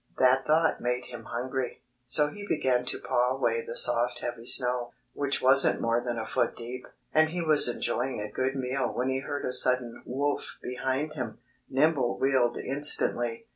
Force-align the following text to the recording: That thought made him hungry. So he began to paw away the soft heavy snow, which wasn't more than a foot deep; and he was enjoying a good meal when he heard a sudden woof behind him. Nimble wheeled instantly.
That 0.17 0.47
thought 0.47 0.81
made 0.81 1.05
him 1.05 1.25
hungry. 1.25 1.83
So 2.05 2.29
he 2.31 2.43
began 2.49 2.85
to 2.85 2.97
paw 2.97 3.37
away 3.37 3.63
the 3.63 3.77
soft 3.77 4.17
heavy 4.17 4.45
snow, 4.47 4.93
which 5.13 5.43
wasn't 5.43 5.79
more 5.79 6.01
than 6.01 6.17
a 6.17 6.25
foot 6.25 6.55
deep; 6.55 6.87
and 7.13 7.29
he 7.29 7.39
was 7.43 7.67
enjoying 7.67 8.19
a 8.19 8.27
good 8.31 8.55
meal 8.55 8.91
when 8.91 9.09
he 9.09 9.19
heard 9.19 9.45
a 9.45 9.53
sudden 9.53 10.01
woof 10.07 10.57
behind 10.63 11.13
him. 11.13 11.37
Nimble 11.69 12.17
wheeled 12.17 12.57
instantly. 12.57 13.45